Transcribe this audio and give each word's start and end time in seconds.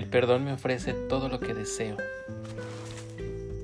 El 0.00 0.06
perdón 0.06 0.46
me 0.46 0.54
ofrece 0.54 0.94
todo 0.94 1.28
lo 1.28 1.40
que 1.40 1.52
deseo. 1.52 1.98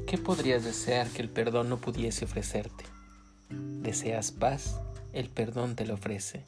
¿Qué 0.06 0.18
podrías 0.18 0.64
desear 0.64 1.08
que 1.08 1.22
el 1.22 1.30
perdón 1.30 1.70
no 1.70 1.78
pudiese 1.78 2.26
ofrecerte? 2.26 2.84
¿Deseas 3.48 4.32
paz? 4.32 4.78
El 5.14 5.30
perdón 5.30 5.76
te 5.76 5.86
lo 5.86 5.94
ofrece. 5.94 6.44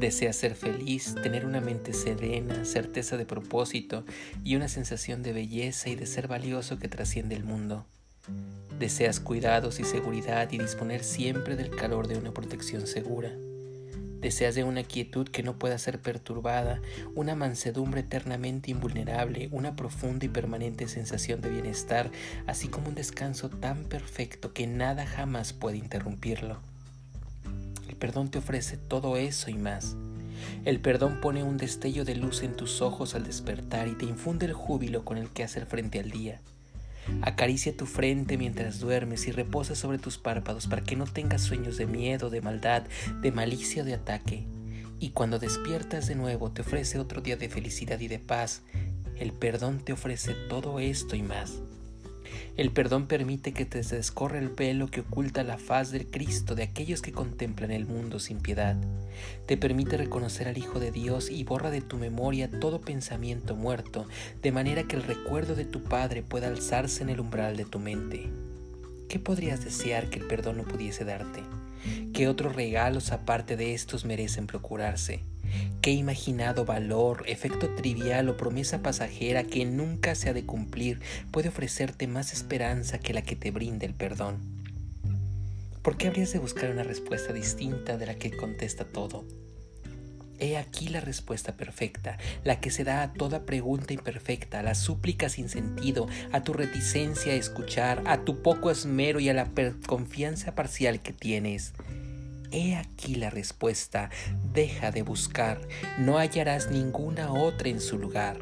¿Deseas 0.00 0.34
ser 0.34 0.56
feliz, 0.56 1.14
tener 1.22 1.46
una 1.46 1.60
mente 1.60 1.92
serena, 1.92 2.64
certeza 2.64 3.16
de 3.16 3.24
propósito 3.24 4.04
y 4.42 4.56
una 4.56 4.66
sensación 4.66 5.22
de 5.22 5.32
belleza 5.32 5.90
y 5.90 5.94
de 5.94 6.06
ser 6.06 6.26
valioso 6.26 6.80
que 6.80 6.88
trasciende 6.88 7.36
el 7.36 7.44
mundo? 7.44 7.86
¿Deseas 8.80 9.20
cuidados 9.20 9.78
y 9.78 9.84
seguridad 9.84 10.50
y 10.50 10.58
disponer 10.58 11.04
siempre 11.04 11.54
del 11.54 11.70
calor 11.70 12.08
de 12.08 12.18
una 12.18 12.32
protección 12.32 12.88
segura? 12.88 13.30
Deseas 14.24 14.54
de 14.54 14.64
una 14.64 14.84
quietud 14.84 15.28
que 15.28 15.42
no 15.42 15.58
pueda 15.58 15.76
ser 15.76 16.00
perturbada, 16.00 16.80
una 17.14 17.34
mansedumbre 17.34 18.00
eternamente 18.00 18.70
invulnerable, 18.70 19.50
una 19.52 19.76
profunda 19.76 20.24
y 20.24 20.30
permanente 20.30 20.88
sensación 20.88 21.42
de 21.42 21.50
bienestar, 21.50 22.10
así 22.46 22.68
como 22.68 22.88
un 22.88 22.94
descanso 22.94 23.50
tan 23.50 23.84
perfecto 23.84 24.54
que 24.54 24.66
nada 24.66 25.04
jamás 25.04 25.52
puede 25.52 25.76
interrumpirlo. 25.76 26.56
El 27.86 27.96
perdón 27.96 28.30
te 28.30 28.38
ofrece 28.38 28.78
todo 28.78 29.18
eso 29.18 29.50
y 29.50 29.58
más. 29.58 29.94
El 30.64 30.80
perdón 30.80 31.20
pone 31.20 31.42
un 31.42 31.58
destello 31.58 32.06
de 32.06 32.14
luz 32.14 32.42
en 32.42 32.56
tus 32.56 32.80
ojos 32.80 33.14
al 33.14 33.24
despertar 33.24 33.88
y 33.88 33.94
te 33.94 34.06
infunde 34.06 34.46
el 34.46 34.54
júbilo 34.54 35.04
con 35.04 35.18
el 35.18 35.28
que 35.28 35.44
hacer 35.44 35.66
frente 35.66 36.00
al 36.00 36.10
día. 36.10 36.40
Acaricia 37.22 37.76
tu 37.76 37.86
frente 37.86 38.38
mientras 38.38 38.80
duermes 38.80 39.26
y 39.26 39.32
reposa 39.32 39.74
sobre 39.74 39.98
tus 39.98 40.18
párpados 40.18 40.66
para 40.66 40.84
que 40.84 40.96
no 40.96 41.04
tengas 41.06 41.42
sueños 41.42 41.76
de 41.76 41.86
miedo, 41.86 42.30
de 42.30 42.40
maldad, 42.40 42.84
de 43.20 43.32
malicia 43.32 43.82
o 43.82 43.86
de 43.86 43.94
ataque. 43.94 44.46
Y 45.00 45.10
cuando 45.10 45.38
despiertas 45.38 46.06
de 46.06 46.14
nuevo 46.14 46.50
te 46.52 46.62
ofrece 46.62 46.98
otro 46.98 47.20
día 47.20 47.36
de 47.36 47.48
felicidad 47.48 48.00
y 48.00 48.08
de 48.08 48.18
paz. 48.18 48.62
El 49.16 49.32
perdón 49.32 49.80
te 49.80 49.92
ofrece 49.92 50.34
todo 50.48 50.80
esto 50.80 51.16
y 51.16 51.22
más. 51.22 51.60
El 52.56 52.70
perdón 52.70 53.08
permite 53.08 53.52
que 53.52 53.64
te 53.64 53.82
descorra 53.82 54.38
el 54.38 54.48
velo 54.48 54.86
que 54.86 55.00
oculta 55.00 55.42
la 55.42 55.58
faz 55.58 55.90
del 55.90 56.06
Cristo 56.06 56.54
de 56.54 56.62
aquellos 56.62 57.02
que 57.02 57.10
contemplan 57.10 57.72
el 57.72 57.84
mundo 57.84 58.20
sin 58.20 58.38
piedad. 58.38 58.76
Te 59.46 59.56
permite 59.56 59.96
reconocer 59.96 60.46
al 60.46 60.56
Hijo 60.56 60.78
de 60.78 60.92
Dios 60.92 61.30
y 61.30 61.42
borra 61.42 61.72
de 61.72 61.80
tu 61.80 61.96
memoria 61.96 62.48
todo 62.60 62.80
pensamiento 62.80 63.56
muerto, 63.56 64.06
de 64.40 64.52
manera 64.52 64.84
que 64.84 64.94
el 64.94 65.02
recuerdo 65.02 65.56
de 65.56 65.64
tu 65.64 65.82
Padre 65.82 66.22
pueda 66.22 66.46
alzarse 66.46 67.02
en 67.02 67.08
el 67.08 67.18
umbral 67.18 67.56
de 67.56 67.64
tu 67.64 67.80
mente. 67.80 68.30
¿Qué 69.08 69.18
podrías 69.18 69.64
desear 69.64 70.08
que 70.08 70.20
el 70.20 70.26
perdón 70.26 70.58
no 70.58 70.62
pudiese 70.62 71.04
darte? 71.04 71.42
¿Qué 72.12 72.28
otros 72.28 72.54
regalos 72.54 73.10
aparte 73.10 73.56
de 73.56 73.74
estos 73.74 74.04
merecen 74.04 74.46
procurarse? 74.46 75.24
¿Qué 75.80 75.90
imaginado 75.90 76.64
valor, 76.64 77.24
efecto 77.26 77.74
trivial 77.74 78.28
o 78.28 78.36
promesa 78.36 78.82
pasajera 78.82 79.44
que 79.44 79.64
nunca 79.64 80.14
se 80.14 80.30
ha 80.30 80.32
de 80.32 80.46
cumplir 80.46 81.00
puede 81.30 81.50
ofrecerte 81.50 82.06
más 82.06 82.32
esperanza 82.32 82.98
que 82.98 83.12
la 83.12 83.22
que 83.22 83.36
te 83.36 83.50
brinda 83.50 83.84
el 83.84 83.94
perdón? 83.94 84.38
¿Por 85.82 85.98
qué 85.98 86.08
habrías 86.08 86.32
de 86.32 86.38
buscar 86.38 86.70
una 86.70 86.82
respuesta 86.82 87.34
distinta 87.34 87.98
de 87.98 88.06
la 88.06 88.14
que 88.14 88.34
contesta 88.34 88.86
todo? 88.86 89.26
He 90.38 90.56
aquí 90.56 90.88
la 90.88 91.00
respuesta 91.00 91.56
perfecta, 91.56 92.18
la 92.42 92.58
que 92.58 92.70
se 92.70 92.84
da 92.84 93.02
a 93.02 93.12
toda 93.12 93.44
pregunta 93.44 93.92
imperfecta, 93.92 94.60
a 94.60 94.62
la 94.62 94.74
súplica 94.74 95.28
sin 95.28 95.48
sentido, 95.48 96.08
a 96.32 96.42
tu 96.42 96.52
reticencia 96.54 97.32
a 97.32 97.36
escuchar, 97.36 98.02
a 98.06 98.24
tu 98.24 98.42
poco 98.42 98.70
esmero 98.70 99.20
y 99.20 99.28
a 99.28 99.34
la 99.34 99.50
confianza 99.86 100.54
parcial 100.54 101.00
que 101.00 101.12
tienes. 101.12 101.74
He 102.56 102.76
aquí 102.76 103.16
la 103.16 103.30
respuesta, 103.30 104.10
deja 104.52 104.92
de 104.92 105.02
buscar, 105.02 105.60
no 105.98 106.18
hallarás 106.18 106.70
ninguna 106.70 107.32
otra 107.32 107.68
en 107.68 107.80
su 107.80 107.98
lugar. 107.98 108.38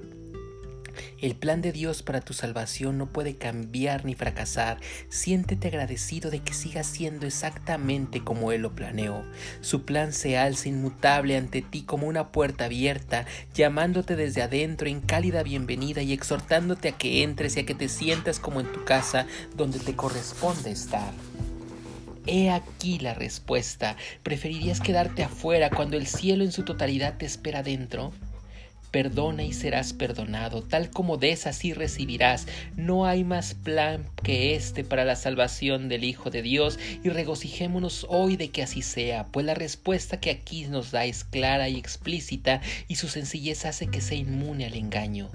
El 1.18 1.34
plan 1.34 1.62
de 1.62 1.72
Dios 1.72 2.02
para 2.02 2.20
tu 2.20 2.34
salvación 2.34 2.98
no 2.98 3.06
puede 3.06 3.36
cambiar 3.36 4.04
ni 4.04 4.14
fracasar. 4.14 4.76
Siéntete 5.08 5.68
agradecido 5.68 6.30
de 6.30 6.40
que 6.40 6.52
siga 6.52 6.84
siendo 6.84 7.26
exactamente 7.26 8.22
como 8.22 8.52
Él 8.52 8.60
lo 8.60 8.74
planeó. 8.74 9.24
Su 9.62 9.86
plan 9.86 10.12
se 10.12 10.36
alza 10.36 10.68
inmutable 10.68 11.38
ante 11.38 11.62
ti 11.62 11.80
como 11.80 12.06
una 12.06 12.32
puerta 12.32 12.66
abierta, 12.66 13.24
llamándote 13.54 14.14
desde 14.14 14.42
adentro 14.42 14.88
en 14.88 15.00
cálida 15.00 15.42
bienvenida 15.42 16.02
y 16.02 16.12
exhortándote 16.12 16.90
a 16.90 16.98
que 16.98 17.22
entres 17.22 17.56
y 17.56 17.60
a 17.60 17.64
que 17.64 17.74
te 17.74 17.88
sientas 17.88 18.38
como 18.38 18.60
en 18.60 18.70
tu 18.70 18.84
casa 18.84 19.26
donde 19.56 19.78
te 19.78 19.96
corresponde 19.96 20.70
estar. 20.70 21.14
He 22.26 22.50
aquí 22.50 23.00
la 23.00 23.14
respuesta. 23.14 23.96
¿Preferirías 24.22 24.80
quedarte 24.80 25.24
afuera 25.24 25.70
cuando 25.70 25.96
el 25.96 26.06
cielo 26.06 26.44
en 26.44 26.52
su 26.52 26.64
totalidad 26.64 27.16
te 27.18 27.26
espera 27.26 27.64
dentro? 27.64 28.12
Perdona 28.92 29.42
y 29.42 29.52
serás 29.54 29.92
perdonado, 29.92 30.62
tal 30.62 30.90
como 30.90 31.16
des 31.16 31.46
así 31.46 31.72
recibirás. 31.72 32.46
No 32.76 33.06
hay 33.06 33.24
más 33.24 33.54
plan 33.54 34.06
que 34.22 34.54
este 34.54 34.84
para 34.84 35.04
la 35.04 35.16
salvación 35.16 35.88
del 35.88 36.04
Hijo 36.04 36.30
de 36.30 36.42
Dios 36.42 36.78
y 37.02 37.08
regocijémonos 37.08 38.06
hoy 38.08 38.36
de 38.36 38.50
que 38.50 38.62
así 38.62 38.82
sea, 38.82 39.26
pues 39.28 39.44
la 39.44 39.54
respuesta 39.54 40.20
que 40.20 40.30
aquí 40.30 40.66
nos 40.66 40.92
da 40.92 41.04
es 41.06 41.24
clara 41.24 41.70
y 41.70 41.76
explícita 41.76 42.60
y 42.86 42.96
su 42.96 43.08
sencillez 43.08 43.64
hace 43.64 43.88
que 43.88 44.00
sea 44.00 44.18
inmune 44.18 44.66
al 44.66 44.74
engaño. 44.74 45.30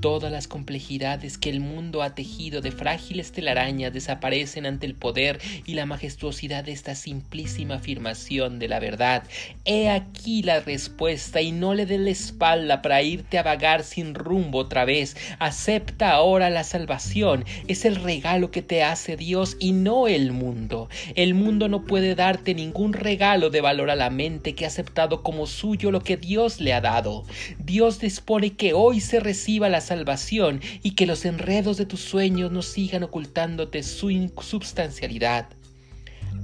Todas 0.00 0.32
las 0.32 0.48
complejidades 0.48 1.38
que 1.38 1.50
el 1.50 1.60
mundo 1.60 2.02
ha 2.02 2.14
tejido 2.14 2.60
de 2.60 2.72
frágiles 2.72 3.32
telarañas 3.32 3.92
desaparecen 3.92 4.66
ante 4.66 4.86
el 4.86 4.94
poder 4.94 5.40
y 5.64 5.74
la 5.74 5.86
majestuosidad 5.86 6.64
de 6.64 6.72
esta 6.72 6.94
simplísima 6.94 7.76
afirmación 7.76 8.58
de 8.58 8.68
la 8.68 8.80
verdad. 8.80 9.24
He 9.64 9.90
aquí 9.90 10.42
la 10.42 10.60
respuesta 10.60 11.40
y 11.40 11.52
no 11.52 11.74
le 11.74 11.86
des 11.86 12.00
la 12.00 12.10
espalda 12.10 12.82
para 12.82 13.02
irte 13.02 13.38
a 13.38 13.42
vagar 13.42 13.84
sin 13.84 14.14
rumbo 14.14 14.58
otra 14.58 14.84
vez. 14.84 15.16
Acepta 15.38 16.10
ahora 16.10 16.50
la 16.50 16.64
salvación. 16.64 17.44
Es 17.68 17.84
el 17.84 17.96
regalo 17.96 18.50
que 18.50 18.62
te 18.62 18.82
hace 18.82 19.16
Dios 19.16 19.56
y 19.60 19.72
no 19.72 20.08
el 20.08 20.32
mundo. 20.32 20.88
El 21.14 21.34
mundo 21.34 21.68
no 21.68 21.84
puede 21.84 22.14
darte 22.14 22.54
ningún 22.54 22.92
regalo 22.92 23.50
de 23.50 23.60
valor 23.60 23.90
a 23.90 23.96
la 23.96 24.10
mente 24.10 24.54
que 24.54 24.64
ha 24.64 24.68
aceptado 24.68 25.22
como 25.22 25.46
suyo 25.46 25.90
lo 25.90 26.00
que 26.00 26.16
Dios 26.16 26.60
le 26.60 26.72
ha 26.72 26.80
dado. 26.80 27.24
Dios 27.58 28.00
dispone 28.00 28.54
que 28.54 28.72
hoy 28.72 29.00
se 29.00 29.20
reciba 29.20 29.68
la 29.68 29.80
salvación 29.82 30.62
y 30.82 30.92
que 30.92 31.04
los 31.04 31.26
enredos 31.26 31.76
de 31.76 31.84
tus 31.84 32.00
sueños 32.00 32.50
no 32.50 32.62
sigan 32.62 33.02
ocultándote 33.02 33.82
su 33.82 34.10
insubstancialidad. 34.10 35.48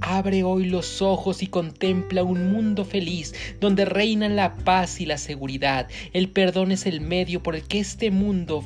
Abre 0.01 0.43
hoy 0.43 0.65
los 0.65 1.01
ojos 1.01 1.41
y 1.43 1.47
contempla 1.47 2.23
un 2.23 2.51
mundo 2.51 2.85
feliz 2.85 3.33
donde 3.59 3.85
reinan 3.85 4.35
la 4.35 4.55
paz 4.55 5.01
y 5.01 5.05
la 5.05 5.17
seguridad. 5.17 5.87
El 6.13 6.29
perdón 6.29 6.71
es 6.71 6.85
el 6.85 7.01
medio 7.01 7.43
por 7.43 7.55
el 7.55 7.63
que 7.63 7.79
este 7.79 8.11
mundo 8.11 8.63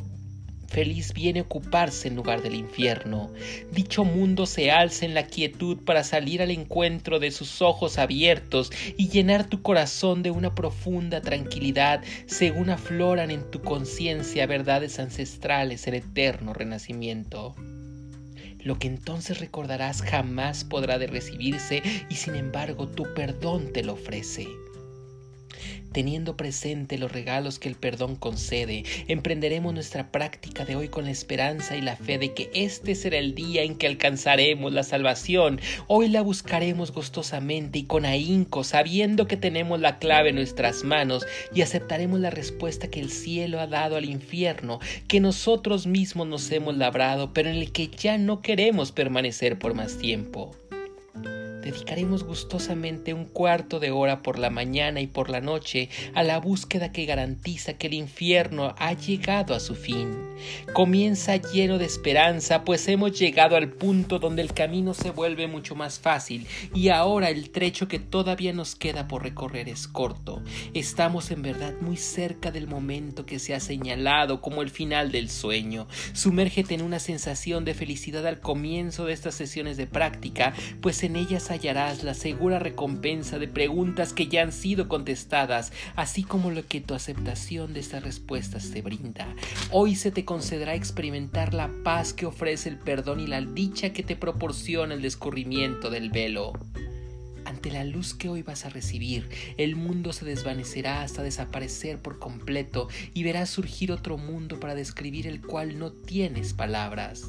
feliz 0.73 1.13
viene 1.13 1.39
a 1.39 1.43
ocuparse 1.43 2.07
en 2.07 2.15
lugar 2.15 2.41
del 2.41 2.55
infierno. 2.55 3.31
Dicho 3.71 4.03
mundo 4.03 4.47
se 4.47 4.71
alza 4.71 5.05
en 5.05 5.13
la 5.13 5.27
quietud 5.27 5.77
para 5.77 6.03
salir 6.03 6.41
al 6.41 6.49
encuentro 6.51 7.19
de 7.19 7.31
sus 7.31 7.61
ojos 7.61 7.99
abiertos 7.99 8.71
y 8.97 9.09
llenar 9.09 9.47
tu 9.47 9.61
corazón 9.61 10.23
de 10.23 10.31
una 10.31 10.55
profunda 10.55 11.21
tranquilidad 11.21 12.01
según 12.25 12.71
afloran 12.71 13.29
en 13.29 13.49
tu 13.51 13.61
conciencia 13.61 14.47
verdades 14.47 14.99
ancestrales 14.99 15.87
en 15.87 15.93
eterno 15.93 16.53
renacimiento. 16.53 17.55
Lo 18.63 18.79
que 18.79 18.87
entonces 18.87 19.39
recordarás 19.39 20.01
jamás 20.01 20.63
podrá 20.63 20.97
de 20.97 21.07
recibirse 21.07 21.83
y 22.09 22.15
sin 22.15 22.35
embargo 22.35 22.87
tu 22.87 23.13
perdón 23.13 23.71
te 23.73 23.83
lo 23.83 23.93
ofrece. 23.93 24.47
Teniendo 25.93 26.35
presente 26.35 26.97
los 26.97 27.11
regalos 27.11 27.59
que 27.59 27.69
el 27.69 27.75
perdón 27.75 28.15
concede, 28.15 28.83
emprenderemos 29.07 29.75
nuestra 29.75 30.11
práctica 30.11 30.65
de 30.65 30.75
hoy 30.75 30.87
con 30.87 31.05
la 31.05 31.11
esperanza 31.11 31.77
y 31.77 31.81
la 31.81 31.95
fe 31.95 32.17
de 32.17 32.33
que 32.33 32.49
este 32.55 32.95
será 32.95 33.19
el 33.19 33.35
día 33.35 33.61
en 33.61 33.75
que 33.75 33.85
alcanzaremos 33.85 34.73
la 34.73 34.81
salvación. 34.81 35.61
Hoy 35.85 36.09
la 36.09 36.23
buscaremos 36.23 36.91
gustosamente 36.91 37.77
y 37.77 37.83
con 37.83 38.05
ahínco, 38.05 38.63
sabiendo 38.63 39.27
que 39.27 39.37
tenemos 39.37 39.79
la 39.79 39.99
clave 39.99 40.29
en 40.29 40.35
nuestras 40.35 40.83
manos 40.83 41.27
y 41.53 41.61
aceptaremos 41.61 42.19
la 42.19 42.31
respuesta 42.31 42.87
que 42.87 42.99
el 42.99 43.11
cielo 43.11 43.59
ha 43.59 43.67
dado 43.67 43.95
al 43.95 44.05
infierno, 44.05 44.79
que 45.07 45.19
nosotros 45.19 45.85
mismos 45.85 46.25
nos 46.25 46.51
hemos 46.51 46.75
labrado, 46.75 47.33
pero 47.33 47.51
en 47.51 47.57
el 47.57 47.71
que 47.71 47.89
ya 47.89 48.17
no 48.17 48.41
queremos 48.41 48.91
permanecer 48.91 49.59
por 49.59 49.75
más 49.75 49.99
tiempo 49.99 50.55
dedicaremos 51.63 52.23
gustosamente 52.23 53.13
un 53.13 53.25
cuarto 53.25 53.79
de 53.79 53.91
hora 53.91 54.21
por 54.21 54.37
la 54.37 54.49
mañana 54.49 55.01
y 55.01 55.07
por 55.07 55.29
la 55.29 55.41
noche 55.41 55.89
a 56.13 56.23
la 56.23 56.39
búsqueda 56.39 56.91
que 56.91 57.05
garantiza 57.05 57.73
que 57.73 57.87
el 57.87 57.93
infierno 57.93 58.75
ha 58.77 58.93
llegado 58.93 59.55
a 59.55 59.59
su 59.59 59.75
fin. 59.75 60.17
Comienza 60.73 61.37
lleno 61.37 61.77
de 61.77 61.85
esperanza, 61.85 62.63
pues 62.65 62.87
hemos 62.87 63.17
llegado 63.17 63.55
al 63.55 63.69
punto 63.69 64.19
donde 64.19 64.41
el 64.41 64.53
camino 64.53 64.93
se 64.93 65.11
vuelve 65.11 65.47
mucho 65.47 65.75
más 65.75 65.99
fácil 65.99 66.47
y 66.73 66.89
ahora 66.89 67.29
el 67.29 67.49
trecho 67.49 67.87
que 67.87 67.99
todavía 67.99 68.53
nos 68.53 68.75
queda 68.75 69.07
por 69.07 69.23
recorrer 69.23 69.69
es 69.69 69.87
corto. 69.87 70.41
Estamos 70.73 71.31
en 71.31 71.41
verdad 71.41 71.73
muy 71.79 71.97
cerca 71.97 72.51
del 72.51 72.67
momento 72.67 73.25
que 73.25 73.39
se 73.39 73.53
ha 73.53 73.59
señalado 73.59 74.41
como 74.41 74.61
el 74.61 74.69
final 74.69 75.11
del 75.11 75.29
sueño. 75.29 75.87
Sumérgete 76.13 76.75
en 76.75 76.81
una 76.81 76.99
sensación 76.99 77.63
de 77.63 77.73
felicidad 77.73 78.27
al 78.27 78.41
comienzo 78.41 79.05
de 79.05 79.13
estas 79.13 79.35
sesiones 79.35 79.77
de 79.77 79.87
práctica, 79.87 80.53
pues 80.81 81.03
en 81.03 81.15
ellas 81.15 81.51
hallarás 81.53 82.03
la 82.03 82.13
segura 82.13 82.59
recompensa 82.59 83.39
de 83.39 83.47
preguntas 83.47 84.13
que 84.13 84.27
ya 84.27 84.41
han 84.41 84.51
sido 84.51 84.87
contestadas, 84.87 85.71
así 85.95 86.23
como 86.23 86.51
lo 86.51 86.65
que 86.65 86.81
tu 86.81 86.93
aceptación 86.93 87.73
de 87.73 87.79
estas 87.79 88.03
respuestas 88.03 88.71
te 88.71 88.81
brinda. 88.81 89.27
Hoy 89.71 89.95
se 89.95 90.11
te 90.11 90.25
concederá 90.25 90.75
experimentar 90.75 91.53
la 91.53 91.69
paz 91.83 92.13
que 92.13 92.25
ofrece 92.25 92.69
el 92.69 92.77
perdón 92.77 93.19
y 93.19 93.27
la 93.27 93.41
dicha 93.41 93.91
que 93.91 94.03
te 94.03 94.15
proporciona 94.15 94.93
el 94.93 95.01
descubrimiento 95.01 95.89
del 95.89 96.09
velo. 96.09 96.53
Ante 97.45 97.71
la 97.71 97.83
luz 97.83 98.13
que 98.13 98.29
hoy 98.29 98.41
vas 98.41 98.65
a 98.65 98.69
recibir, 98.69 99.29
el 99.57 99.75
mundo 99.75 100.13
se 100.13 100.25
desvanecerá 100.25 101.01
hasta 101.01 101.23
desaparecer 101.23 101.99
por 101.99 102.17
completo 102.19 102.87
y 103.13 103.23
verás 103.23 103.49
surgir 103.49 103.91
otro 103.91 104.17
mundo 104.17 104.59
para 104.59 104.75
describir 104.75 105.27
el 105.27 105.41
cual 105.41 105.77
no 105.77 105.91
tienes 105.91 106.53
palabras. 106.53 107.27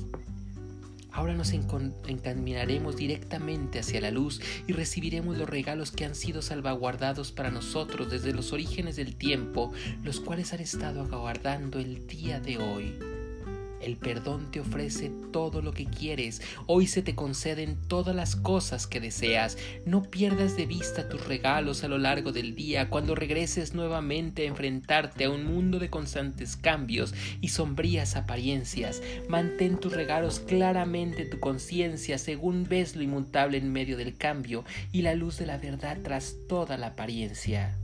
Ahora 1.15 1.35
nos 1.35 1.53
encaminaremos 1.53 2.97
directamente 2.97 3.79
hacia 3.79 4.01
la 4.01 4.11
luz 4.11 4.41
y 4.67 4.73
recibiremos 4.73 5.39
los 5.39 5.49
regalos 5.49 5.93
que 5.93 6.05
han 6.05 6.17
sido 6.17 6.43
salvaguardados 6.43 7.31
para 7.31 7.53
nosotros 7.53 8.11
desde 8.11 8.33
los 8.33 8.53
orígenes 8.53 8.97
del 8.97 9.15
tiempo, 9.15 9.73
los 10.03 10.19
cuales 10.19 10.53
han 10.53 10.61
estado 10.61 11.03
aguardando 11.03 11.79
el 11.79 12.09
día 12.09 12.41
de 12.41 12.59
hoy. 12.59 13.14
El 13.85 13.99
perdón 13.99 14.51
te 14.51 14.61
ofrece 14.61 15.13
todo 15.31 15.61
lo 15.61 15.73
que 15.73 15.85
quieres. 15.85 16.41
Hoy 16.67 16.87
se 16.87 17.03
te 17.03 17.15
conceden 17.15 17.77
todas 17.87 18.17
las 18.17 18.35
cosas 18.35 18.87
que 18.87 18.99
deseas. 18.99 19.59
No 19.85 20.03
pierdas 20.03 20.57
de 20.57 20.65
vista 20.65 21.07
tus 21.11 21.27
regalos 21.27 21.85
a 21.85 21.89
lo 21.89 21.99
largo 21.99 22.33
del 22.33 22.55
día 22.55 22.89
cuando 22.89 23.15
regreses 23.15 23.75
nuevamente 23.75 24.43
a 24.43 24.47
enfrentarte 24.47 25.25
a 25.25 25.31
un 25.31 25.45
mundo 25.45 25.79
de 25.79 25.91
constantes 25.91 26.57
cambios 26.57 27.13
y 27.43 27.49
sombrías 27.49 28.17
apariencias. 28.17 29.03
Mantén 29.29 29.79
tus 29.79 29.93
regalos 29.93 30.41
claramente 30.41 31.25
en 31.25 31.31
tu 31.31 31.39
conciencia 31.39 32.17
según 32.17 32.65
ves 32.65 32.97
lo 32.97 33.03
inmutable 33.03 33.59
en 33.59 33.71
medio 33.71 33.99
del 33.99 34.17
cambio 34.17 34.65
y 34.93 35.03
la 35.03 35.15
luz 35.15 35.37
de 35.37 35.45
la 35.45 35.59
verdad 35.59 35.99
tras 36.03 36.37
toda 36.49 36.79
la 36.79 36.87
apariencia. 36.87 37.77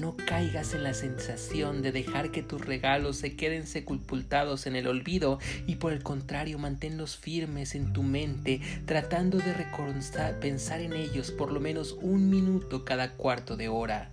No 0.00 0.16
caigas 0.16 0.72
en 0.72 0.82
la 0.82 0.94
sensación 0.94 1.82
de 1.82 1.92
dejar 1.92 2.30
que 2.30 2.42
tus 2.42 2.64
regalos 2.64 3.18
se 3.18 3.36
queden 3.36 3.66
sepultados 3.66 4.66
en 4.66 4.74
el 4.74 4.86
olvido 4.86 5.38
y 5.66 5.74
por 5.74 5.92
el 5.92 6.02
contrario 6.02 6.58
manténlos 6.58 7.18
firmes 7.18 7.74
en 7.74 7.92
tu 7.92 8.02
mente, 8.02 8.62
tratando 8.86 9.36
de 9.36 9.52
pensar 10.40 10.80
en 10.80 10.94
ellos 10.94 11.30
por 11.32 11.52
lo 11.52 11.60
menos 11.60 11.98
un 12.00 12.30
minuto 12.30 12.86
cada 12.86 13.12
cuarto 13.12 13.58
de 13.58 13.68
hora. 13.68 14.10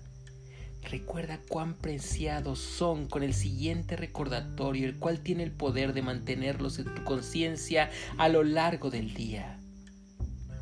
Recuerda 0.83 1.39
cuán 1.47 1.73
preciados 1.73 2.59
son 2.59 3.07
con 3.07 3.23
el 3.23 3.33
siguiente 3.33 3.95
recordatorio, 3.95 4.87
el 4.87 4.97
cual 4.97 5.21
tiene 5.21 5.43
el 5.43 5.51
poder 5.53 5.93
de 5.93 6.01
mantenerlos 6.01 6.79
en 6.79 6.93
tu 6.93 7.05
conciencia 7.05 7.89
a 8.17 8.27
lo 8.27 8.43
largo 8.43 8.89
del 8.89 9.13
día. 9.13 9.57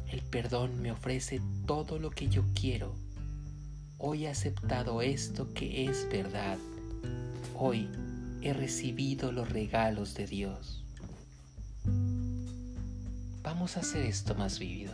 El 0.07 0.21
perdón 0.21 0.83
me 0.83 0.91
ofrece 0.91 1.41
todo 1.65 1.97
lo 1.97 2.11
que 2.11 2.27
yo 2.27 2.43
quiero 2.53 3.04
Hoy 4.07 4.27
he 4.27 4.29
aceptado 4.29 5.01
esto 5.01 5.51
que 5.55 5.89
es 5.89 6.07
verdad. 6.11 6.59
Hoy 7.55 7.89
he 8.43 8.53
recibido 8.53 9.31
los 9.31 9.49
regalos 9.49 10.13
de 10.13 10.27
Dios. 10.27 10.83
Vamos 13.41 13.75
a 13.75 13.79
hacer 13.79 14.05
esto 14.05 14.35
más 14.35 14.59
vívido. 14.59 14.93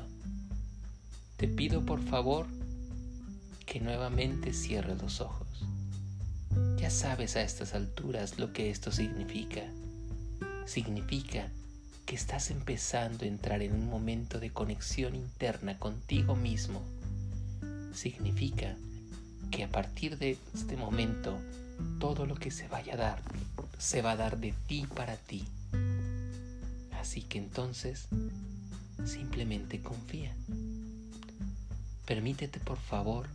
Te 1.35 1.49
pido 1.49 1.85
por 1.85 2.01
favor 2.01 2.47
que 3.65 3.81
nuevamente 3.81 4.53
cierres 4.53 5.01
los 5.01 5.19
ojos. 5.19 5.65
Ya 6.77 6.89
sabes 6.89 7.35
a 7.35 7.41
estas 7.41 7.75
alturas 7.75 8.39
lo 8.39 8.53
que 8.53 8.69
esto 8.69 8.93
significa. 8.93 9.63
Significa 10.65 11.51
que 12.05 12.15
estás 12.15 12.49
empezando 12.49 13.25
a 13.25 13.27
entrar 13.27 13.61
en 13.61 13.73
un 13.73 13.89
momento 13.89 14.39
de 14.39 14.53
conexión 14.53 15.15
interna 15.15 15.77
contigo 15.79 16.37
mismo. 16.37 16.81
Significa 17.93 18.77
que 19.51 19.63
a 19.65 19.69
partir 19.69 20.17
de 20.17 20.37
este 20.55 20.77
momento 20.77 21.37
todo 21.99 22.25
lo 22.25 22.35
que 22.35 22.49
se 22.49 22.67
vaya 22.67 22.93
a 22.93 22.97
dar 22.97 23.21
se 23.77 24.01
va 24.01 24.11
a 24.11 24.15
dar 24.15 24.39
de 24.39 24.53
ti 24.67 24.87
para 24.95 25.17
ti. 25.17 25.43
Así 26.99 27.23
que 27.23 27.39
entonces 27.39 28.07
simplemente 29.05 29.81
confía. 29.81 30.33
Permítete 32.05 32.59
por 32.59 32.77
favor 32.77 33.27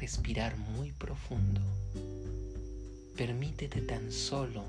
respirar 0.00 0.56
muy 0.56 0.92
profundo. 0.92 1.60
Permítete 3.16 3.80
tan 3.82 4.10
solo 4.10 4.64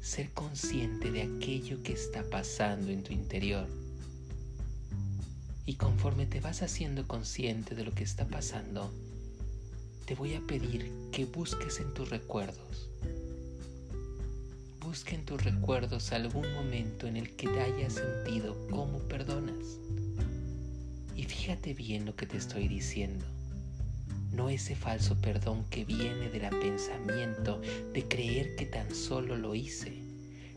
ser 0.00 0.30
consciente 0.30 1.10
de 1.10 1.22
aquello 1.22 1.82
que 1.82 1.92
está 1.92 2.22
pasando 2.22 2.90
en 2.90 3.02
tu 3.02 3.12
interior. 3.12 3.66
Y 5.66 5.74
conforme 5.74 6.26
te 6.26 6.40
vas 6.40 6.62
haciendo 6.62 7.06
consciente 7.06 7.74
de 7.74 7.84
lo 7.84 7.92
que 7.92 8.04
está 8.04 8.26
pasando, 8.26 8.92
te 10.10 10.16
voy 10.16 10.34
a 10.34 10.40
pedir 10.40 10.90
que 11.12 11.24
busques 11.24 11.78
en 11.78 11.94
tus 11.94 12.10
recuerdos. 12.10 12.90
Busque 14.80 15.14
en 15.14 15.24
tus 15.24 15.44
recuerdos 15.44 16.10
algún 16.10 16.52
momento 16.52 17.06
en 17.06 17.16
el 17.16 17.36
que 17.36 17.46
te 17.46 17.60
hayas 17.60 17.92
sentido 17.92 18.56
cómo 18.70 18.98
perdonas. 18.98 19.78
Y 21.14 21.22
fíjate 21.22 21.74
bien 21.74 22.06
lo 22.06 22.16
que 22.16 22.26
te 22.26 22.38
estoy 22.38 22.66
diciendo. 22.66 23.24
No 24.32 24.48
ese 24.48 24.74
falso 24.74 25.14
perdón 25.20 25.64
que 25.70 25.84
viene 25.84 26.28
del 26.28 26.48
pensamiento 26.58 27.60
de 27.94 28.08
creer 28.08 28.56
que 28.56 28.66
tan 28.66 28.92
solo 28.92 29.36
lo 29.36 29.54
hice. 29.54 29.92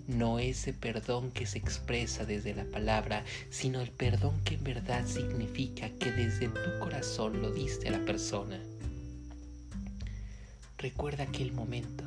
No 0.08 0.40
ese 0.40 0.74
perdón 0.74 1.30
que 1.30 1.46
se 1.46 1.60
expresa 1.60 2.26
desde 2.26 2.56
la 2.56 2.66
palabra, 2.66 3.24
sino 3.52 3.82
el 3.82 3.92
perdón 3.92 4.34
que 4.46 4.56
en 4.56 4.64
verdad 4.64 5.06
significa 5.06 5.92
que 6.00 6.12
desde 6.12 6.48
tu 6.48 6.80
corazón 6.80 7.40
lo 7.40 7.52
diste 7.52 7.90
a 7.90 7.92
la 7.92 8.04
persona. 8.04 8.60
Recuerda 10.84 11.24
aquel 11.24 11.54
momento, 11.54 12.04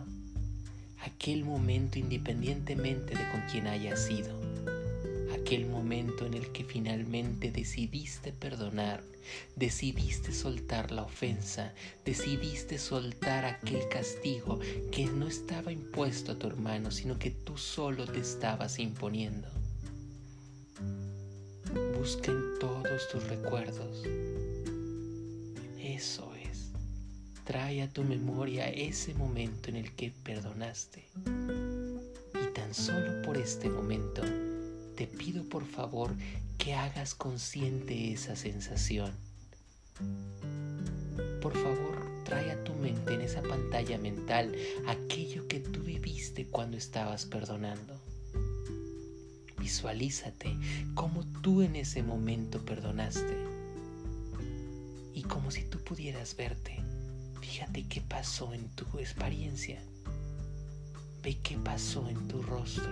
aquel 1.01 1.47
momento 1.47 1.99
independientemente 1.99 3.17
de 3.17 3.31
con 3.31 3.41
quien 3.51 3.69
haya 3.69 3.97
sido, 3.97 4.39
aquel 5.35 5.65
momento 5.65 6.27
en 6.27 6.35
el 6.35 6.53
que 6.53 6.63
finalmente 6.63 7.51
decidiste 7.51 8.33
perdonar, 8.33 9.03
decidiste 9.57 10.31
soltar 10.31 10.93
la 10.93 11.05
ofensa, 11.05 11.73
decidiste 12.05 12.77
soltar 12.77 13.47
aquel 13.47 13.89
castigo 13.89 14.61
que 14.93 15.07
no 15.07 15.27
estaba 15.27 15.73
impuesto 15.73 16.33
a 16.33 16.39
tu 16.39 16.47
hermano, 16.47 16.91
sino 16.91 17.19
que 17.19 17.31
tú 17.31 17.57
solo 17.57 18.05
te 18.05 18.21
estabas 18.21 18.79
imponiendo. 18.79 19.49
Busca 21.99 22.31
en 22.31 22.59
todos 22.61 23.09
tus 23.11 23.27
recuerdos. 23.27 24.03
Eso 25.81 26.36
trae 27.47 27.81
a 27.81 27.89
tu 27.89 28.03
memoria 28.03 28.69
ese 28.69 29.15
momento 29.15 29.71
en 29.71 29.77
el 29.77 29.93
que 29.93 30.11
perdonaste. 30.11 31.05
Y 32.35 32.53
tan 32.53 32.75
solo 32.75 33.23
por 33.23 33.39
este 33.39 33.71
momento, 33.71 34.23
te 34.97 35.07
pido 35.07 35.45
por 35.45 35.65
favor 35.65 36.11
que 36.59 36.75
hagas 36.75 37.15
consciente 37.15 38.13
esa 38.13 38.35
sensación. 38.35 39.13
Por 41.41 41.53
favor, 41.53 42.25
trae 42.25 42.51
a 42.51 42.65
tu 42.65 42.75
mente 42.75 43.15
en 43.15 43.21
esa 43.21 43.43
pantalla 43.43 43.97
mental 43.97 44.53
aquello 44.89 45.47
que 45.47 45.61
tú 45.61 45.83
viviste 45.83 46.49
cuando 46.49 46.77
estabas 46.77 47.27
perdonando. 47.27 47.95
Visualízate 49.61 50.57
como 50.95 51.25
tú 51.43 51.63
en 51.63 51.77
ese 51.77 52.03
momento 52.03 52.65
perdonaste. 52.65 53.37
Y 55.15 55.23
como 55.23 55.53
si 55.53 55.63
tú 55.63 55.79
pudieras 55.79 56.35
verte 56.37 56.86
Fíjate 57.57 57.89
qué 57.89 58.03
pasó 58.03 58.53
en 58.53 58.69
tu 58.69 58.85
experiencia. 58.99 59.81
Ve 61.23 61.39
qué 61.39 61.57
pasó 61.57 62.07
en 62.07 62.29
tu 62.29 62.43
rostro. 62.43 62.91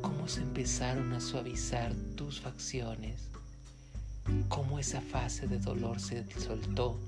Cómo 0.00 0.26
se 0.26 0.40
empezaron 0.40 1.12
a 1.12 1.20
suavizar 1.20 1.94
tus 2.16 2.40
facciones. 2.40 3.28
Cómo 4.48 4.78
esa 4.78 5.02
fase 5.02 5.46
de 5.46 5.58
dolor 5.58 6.00
se 6.00 6.24
soltó. 6.40 6.98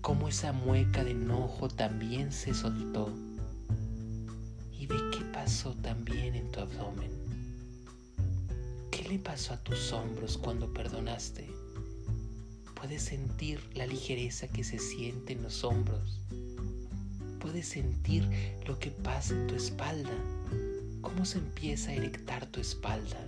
Cómo 0.00 0.28
esa 0.28 0.54
mueca 0.54 1.04
de 1.04 1.10
enojo 1.10 1.68
también 1.68 2.32
se 2.32 2.54
soltó. 2.54 3.12
Y 4.72 4.86
ve 4.86 4.96
qué 5.12 5.22
pasó 5.30 5.74
también 5.74 6.36
en 6.36 6.50
tu 6.50 6.60
abdomen. 6.60 7.10
¿Qué 8.90 9.06
le 9.06 9.18
pasó 9.18 9.52
a 9.52 9.62
tus 9.62 9.92
hombros 9.92 10.38
cuando 10.38 10.72
perdonaste? 10.72 11.67
Puedes 12.78 13.02
sentir 13.02 13.60
la 13.74 13.86
ligereza 13.86 14.46
que 14.46 14.62
se 14.62 14.78
siente 14.78 15.32
en 15.32 15.42
los 15.42 15.64
hombros. 15.64 16.20
Puedes 17.40 17.66
sentir 17.66 18.24
lo 18.68 18.78
que 18.78 18.92
pasa 18.92 19.34
en 19.34 19.48
tu 19.48 19.56
espalda, 19.56 20.14
cómo 21.00 21.24
se 21.24 21.38
empieza 21.38 21.90
a 21.90 21.94
erectar 21.94 22.46
tu 22.46 22.60
espalda. 22.60 23.26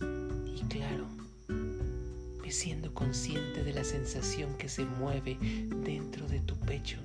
Y 0.00 0.62
claro, 0.68 1.06
me 2.42 2.50
siendo 2.50 2.92
consciente 2.92 3.62
de 3.62 3.72
la 3.72 3.84
sensación 3.84 4.58
que 4.58 4.68
se 4.68 4.84
mueve 4.84 5.38
dentro 5.84 6.26
de 6.26 6.40
tu 6.40 6.56
pecho. 6.56 6.98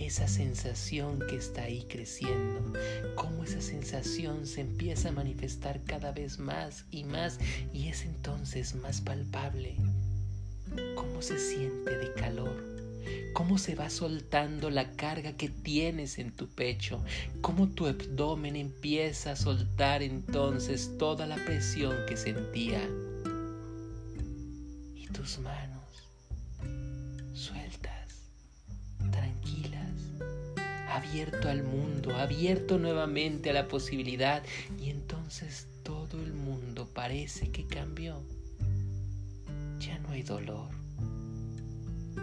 Esa 0.00 0.28
sensación 0.28 1.20
que 1.28 1.36
está 1.36 1.62
ahí 1.62 1.84
creciendo, 1.88 2.72
cómo 3.14 3.44
esa 3.44 3.60
sensación 3.60 4.46
se 4.46 4.60
empieza 4.60 5.08
a 5.08 5.12
manifestar 5.12 5.82
cada 5.84 6.12
vez 6.12 6.38
más 6.38 6.84
y 6.90 7.04
más 7.04 7.38
y 7.72 7.88
es 7.88 8.04
entonces 8.04 8.74
más 8.74 9.00
palpable, 9.00 9.76
cómo 10.94 11.22
se 11.22 11.38
siente 11.38 11.96
de 11.96 12.12
calor 12.14 12.78
cómo 13.32 13.56
se 13.58 13.74
va 13.76 13.88
soltando 13.88 14.68
la 14.68 14.90
carga 14.96 15.32
que 15.32 15.48
tienes 15.48 16.18
en 16.18 16.32
tu 16.32 16.48
pecho, 16.48 17.00
cómo 17.40 17.68
tu 17.68 17.86
abdomen 17.86 18.56
empieza 18.56 19.32
a 19.32 19.36
soltar 19.36 20.02
entonces 20.02 20.96
toda 20.98 21.24
la 21.26 21.36
presión 21.36 21.94
que 22.08 22.16
sentía. 22.16 22.80
Y 24.96 25.06
tus 25.12 25.38
manos 25.38 25.77
abierto 30.98 31.48
al 31.48 31.62
mundo, 31.62 32.16
abierto 32.16 32.78
nuevamente 32.78 33.50
a 33.50 33.52
la 33.52 33.68
posibilidad 33.68 34.42
y 34.80 34.90
entonces 34.90 35.66
todo 35.82 36.22
el 36.22 36.32
mundo 36.32 36.88
parece 36.92 37.50
que 37.50 37.66
cambió. 37.66 38.22
Ya 39.80 39.98
no 40.00 40.10
hay 40.10 40.22
dolor 40.22 40.78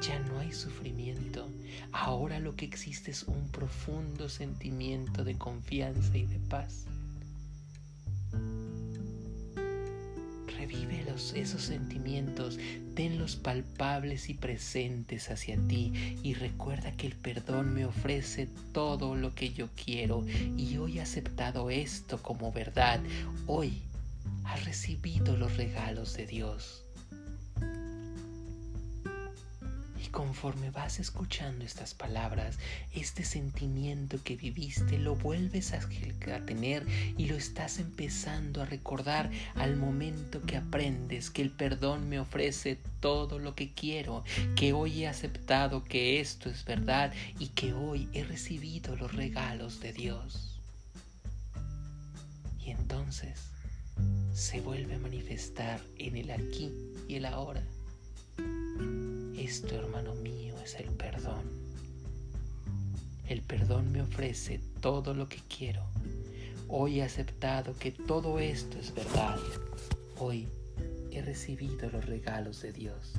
ya 0.01 0.19
no 0.19 0.39
hay 0.39 0.51
sufrimiento. 0.51 1.47
Ahora 1.91 2.39
lo 2.39 2.55
que 2.55 2.65
existe 2.65 3.11
es 3.11 3.23
un 3.23 3.49
profundo 3.49 4.29
sentimiento 4.29 5.23
de 5.23 5.37
confianza 5.37 6.17
y 6.17 6.25
de 6.25 6.39
paz. 6.39 6.85
Revive 10.75 11.05
esos 11.35 11.61
sentimientos, 11.61 12.59
tenlos 12.93 13.37
palpables 13.37 14.29
y 14.29 14.33
presentes 14.33 15.31
hacia 15.31 15.57
ti 15.67 16.17
y 16.23 16.33
recuerda 16.33 16.91
que 16.91 17.07
el 17.07 17.15
perdón 17.15 17.73
me 17.73 17.85
ofrece 17.85 18.49
todo 18.73 19.15
lo 19.15 19.33
que 19.33 19.53
yo 19.53 19.69
quiero 19.81 20.25
y 20.57 20.77
hoy 20.77 20.99
he 20.99 21.01
aceptado 21.01 21.69
esto 21.69 22.21
como 22.21 22.51
verdad. 22.51 22.99
Hoy 23.47 23.81
has 24.43 24.65
recibido 24.65 25.37
los 25.37 25.55
regalos 25.55 26.15
de 26.15 26.27
Dios. 26.27 26.84
Conforme 30.15 30.71
vas 30.71 31.01
escuchando 31.01 31.65
estas 31.65 31.93
palabras, 31.93 32.57
este 32.93 33.25
sentimiento 33.25 34.23
que 34.23 34.37
viviste 34.37 34.97
lo 34.97 35.17
vuelves 35.17 35.73
a, 35.73 35.79
tener 36.45 36.87
y 37.17 37.25
lo 37.25 37.35
estás 37.35 37.79
empezando 37.79 38.61
a 38.61 38.65
recordar 38.65 39.29
al 39.55 39.75
momento 39.75 40.41
que 40.41 40.55
aprendes 40.55 41.29
que 41.29 41.41
el 41.41 41.51
perdón 41.51 42.07
me 42.07 42.17
ofrece 42.17 42.79
todo 43.01 43.39
lo 43.39 43.55
que 43.55 43.73
quiero, 43.73 44.23
que 44.55 44.71
hoy 44.71 45.03
he 45.03 45.07
aceptado 45.09 45.83
que 45.83 46.21
esto 46.21 46.49
es 46.49 46.63
verdad 46.63 47.11
y 47.37 47.49
que 47.49 47.73
hoy 47.73 48.07
he 48.13 48.23
recibido 48.23 48.95
los 48.95 49.13
regalos 49.13 49.81
de 49.81 49.91
Dios. 49.91 50.61
Y 52.65 52.69
entonces 52.71 53.51
se 54.33 54.61
vuelve 54.61 54.95
a 54.95 54.99
manifestar 54.99 55.81
en 55.97 56.15
el 56.15 56.31
aquí 56.31 56.71
y 57.09 57.15
el 57.15 57.25
ahora. 57.25 57.61
Esto, 59.45 59.75
hermano 59.75 60.15
mío, 60.15 60.55
es 60.63 60.73
el 60.79 60.89
perdón. 60.89 61.43
El 63.27 63.43
perdón 63.43 63.91
me 63.91 64.01
ofrece 64.01 64.59
todo 64.81 65.13
lo 65.13 65.29
que 65.29 65.37
quiero. 65.55 65.83
Hoy 66.67 66.99
he 66.99 67.03
aceptado 67.03 67.77
que 67.77 67.91
todo 67.91 68.39
esto 68.39 68.79
es 68.79 68.91
verdad. 68.95 69.37
Hoy 70.17 70.47
he 71.11 71.21
recibido 71.21 71.91
los 71.91 72.03
regalos 72.05 72.63
de 72.63 72.71
Dios. 72.71 73.13